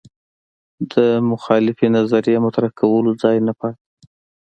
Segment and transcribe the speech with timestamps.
[0.91, 0.93] د
[1.31, 3.83] مخالفې نظریې مطرح کولو ځای نه پاتې